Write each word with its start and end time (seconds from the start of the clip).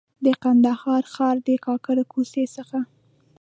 د 0.25 0.27
کندهار 0.43 1.03
ښار 1.13 1.35
د 1.47 1.49
کاکړو 1.65 2.03
کوڅې 2.13 2.43
څخه. 2.55 2.79